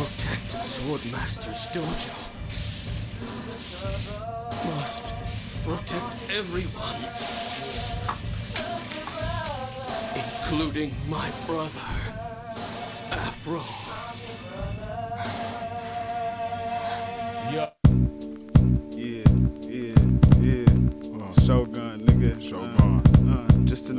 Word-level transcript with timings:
Swordmaster's 0.00 1.66
dojo. 1.74 2.14
Must 4.76 5.16
protect 5.62 6.30
everyone, 6.38 6.96
including 10.16 10.94
my 11.08 11.28
brother, 11.46 11.90
Afro. 13.12 13.60
Yeah, 17.52 17.79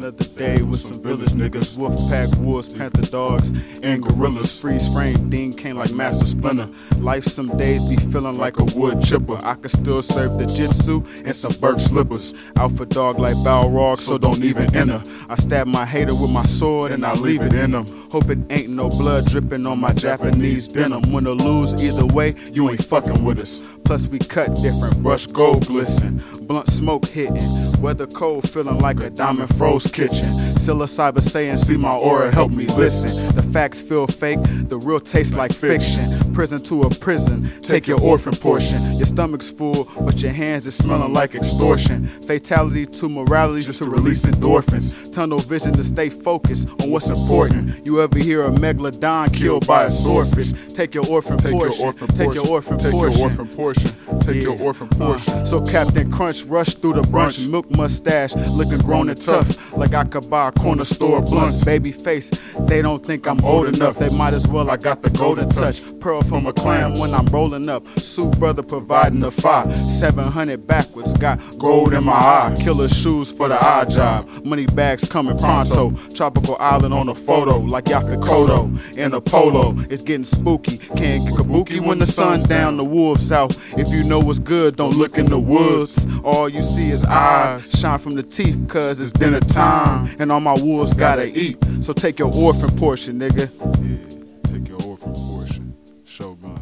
another 0.02 0.24
day 0.24 0.64
with 0.64 0.80
some 0.80 1.00
village 1.00 1.34
niggas. 1.34 1.78
Wolf 1.78 1.96
pack, 2.10 2.28
wolves, 2.40 2.74
panther 2.74 3.04
dogs, 3.12 3.52
and 3.84 4.02
gorillas. 4.02 4.60
Freeze 4.60 4.92
frame, 4.92 5.30
Dean 5.30 5.54
came 5.54 5.78
like 5.78 5.92
Master 5.92 6.26
Splinter. 6.26 6.68
Life 6.98 7.26
some 7.26 7.56
days 7.58 7.84
be 7.84 7.96
feeling 7.96 8.38
like 8.40 8.60
a 8.60 8.64
wood 8.64 9.04
chipper. 9.04 9.38
I 9.44 9.54
can 9.54 9.70
still 9.70 10.02
serve 10.02 10.40
the 10.40 10.48
jitsu 10.48 11.04
and 11.24 11.36
some 11.36 11.54
Burke 11.54 11.80
slippers. 11.80 12.34
Alpha 12.56 12.86
dog 12.88 13.20
like 13.20 13.36
Balrog, 13.38 14.00
so 14.00 14.18
don't 14.18 14.44
even 14.44 14.76
enter. 14.76 15.04
I 15.30 15.36
stab 15.36 15.68
my 15.68 15.86
hater 15.86 16.16
with 16.16 16.32
my 16.32 16.46
sword 16.46 16.92
and 16.92 17.06
I 17.06 17.14
leave 17.14 17.44
it 17.44 17.54
in 17.54 17.76
him. 17.76 18.10
Hope 18.10 18.30
it 18.30 18.40
ain't 18.50 18.70
no 18.70 18.90
blood 18.90 19.28
dripping 19.28 19.68
on 19.68 19.80
my 19.80 19.94
Japanese 19.94 20.68
denim. 20.68 21.14
Win 21.14 21.28
or 21.28 21.36
lose, 21.36 21.76
either 21.76 22.08
way, 22.08 22.36
you 22.52 22.70
ain't 22.72 22.84
fucking 22.84 23.24
with 23.24 23.38
us. 23.38 23.62
Plus 23.86 24.08
we 24.08 24.18
cut 24.20 24.54
different, 24.62 25.02
brush 25.04 25.28
gold 25.28 25.68
glisten, 25.68 26.20
blunt 26.52 26.68
smoke 26.68 27.06
hitting, 27.06 27.82
weather 27.82 28.06
cold 28.06 28.50
feeling 28.50 28.78
like 28.80 29.00
a 29.00 29.10
diamond 29.10 29.48
froze 29.56 29.88
kitchen. 29.88 30.28
Psilocyber 30.56 31.22
saying, 31.22 31.56
see 31.56 31.78
my 31.78 31.96
aura, 31.96 32.30
help 32.30 32.52
me 32.52 32.66
listen. 32.66 33.10
The 33.36 33.42
facts 33.42 33.80
feel 33.80 34.06
fake, 34.06 34.40
the 34.68 34.78
real 34.78 35.00
taste 35.00 35.34
like 35.34 35.54
fiction. 35.54 36.04
Prison 36.34 36.62
to 36.64 36.84
a 36.84 36.90
prison, 36.90 37.52
take 37.62 37.88
your 37.88 38.00
orphan 38.00 38.34
portion. 38.36 38.82
Your 38.94 39.06
stomach's 39.06 39.50
full, 39.52 39.86
but 40.00 40.22
your 40.22 40.32
hands 40.32 40.66
is 40.66 40.76
smelling 40.76 41.14
like 41.14 41.36
extortion. 41.36 42.08
Fatality 42.22 42.86
to 42.86 43.10
morality 43.10 43.64
just 43.64 43.84
to 43.84 43.90
release 43.90 44.26
endorphins. 44.26 45.12
Tunnel 45.14 45.40
vision 45.40 45.74
to 45.74 45.84
stay 45.84 46.10
focused 46.10 46.70
on 46.82 46.90
what's 46.90 47.10
important. 47.10 47.86
You 47.86 48.02
ever 48.02 48.18
hear 48.18 48.44
a 48.46 48.50
megalodon 48.50 49.34
killed 49.34 49.68
by 49.68 49.84
a 49.86 49.92
swordfish? 49.92 50.54
Take 50.74 50.96
your 50.96 51.06
orphan 51.08 51.38
Take 51.38 51.52
portion. 51.52 51.78
your 51.78 51.86
orphan 51.88 52.08
Take 52.08 52.26
portion. 52.28 52.44
your 52.44 52.52
orphan 52.54 52.78
Take 52.78 52.92
portion. 52.92 53.18
your 53.20 53.30
orphan 53.30 53.48
portion. 53.50 53.92
Take 54.22 54.42
your 54.42 54.62
orphan 54.62 54.88
portion. 54.90 55.34
Uh, 55.34 55.46
so 55.46 55.62
Captain 55.66 56.12
Crunch 56.12 56.44
rushed 56.44 56.82
through 56.82 56.94
the 56.94 57.02
brunch, 57.02 57.40
Brunch. 57.40 57.50
milk 57.50 57.72
mustache, 57.72 58.34
looking 58.36 58.78
grown 58.80 59.10
and 59.10 59.22
tough, 59.22 59.74
like 59.74 59.94
I 59.94 60.06
could 60.06 60.30
buy 60.30 60.48
a 60.48 60.52
corner 60.54 60.86
store 60.86 61.22
blunts. 61.22 61.64
Baby 61.64 61.92
face, 61.92 62.32
they 62.62 62.82
don't 62.82 63.06
think 63.06 63.28
I'm 63.28 63.44
old 63.44 63.68
enough. 63.68 63.98
They 64.00 64.10
might 64.10 64.34
as 64.34 64.48
well. 64.48 64.70
I 64.72 64.78
got 64.78 65.02
the 65.04 65.10
golden 65.10 65.50
touch. 65.50 65.82
Pearl 66.00 66.21
from 66.24 66.46
a 66.48 66.54
clan 66.54 66.98
when 67.00 67.14
I'm 67.14 67.26
rolling 67.28 67.70
up. 67.70 67.88
Sue 68.00 68.30
brother 68.32 68.64
providing 68.64 69.20
the 69.20 69.32
fire. 69.32 69.74
700 69.74 70.66
backwards, 70.66 71.14
got 71.14 71.40
gold 71.58 71.94
in 71.94 72.04
my 72.04 72.14
eye. 72.14 72.56
Killer 72.60 72.90
shoes 72.90 73.32
for 73.32 73.48
the 73.48 73.64
eye 73.64 73.86
job. 73.86 74.28
Money 74.46 74.66
bags 74.68 75.06
coming 75.06 75.38
pronto. 75.38 75.92
Tropical 76.14 76.58
island 76.60 76.94
on 76.94 77.10
a 77.10 77.16
photo, 77.16 77.58
like 77.58 77.86
Yaphet 77.86 78.22
Kotto 78.24 78.98
in 78.98 79.14
a 79.14 79.22
polo. 79.22 79.76
It's 79.90 80.02
getting 80.02 80.24
spooky. 80.24 80.78
Can't 80.78 81.26
get 81.26 81.34
kabuki 81.34 81.86
when 81.86 82.00
the 82.00 82.06
sun's 82.06 82.44
down, 82.44 82.78
the 82.78 82.84
wolves 82.84 83.32
out. 83.32 83.56
If 83.78 83.90
you 83.90 84.04
know 84.04 84.20
what's 84.20 84.40
good, 84.40 84.76
don't 84.76 84.96
look 84.96 85.18
in 85.18 85.28
the 85.28 85.40
woods. 85.40 86.08
All 86.24 86.50
you 86.50 86.64
see 86.64 86.90
is 86.92 87.04
eyes 87.06 87.72
shine 87.72 88.00
from 88.00 88.16
the 88.16 88.24
teeth, 88.24 88.60
cause 88.68 89.00
it's 89.02 89.12
dinner 89.12 89.40
time. 89.40 90.16
And 90.20 90.32
all 90.32 90.40
my 90.40 90.54
wolves 90.54 90.94
gotta 90.94 91.26
eat. 91.38 91.58
So 91.82 91.94
take 91.94 92.20
your 92.20 92.34
orphan 92.34 92.76
portion, 92.78 93.20
nigga. 93.20 93.50
Yeah. 93.50 94.52
Take 94.52 94.68
your 94.68 94.82
orphan 94.84 95.14
portion 95.14 95.31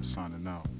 signing 0.03 0.47
out. 0.47 0.78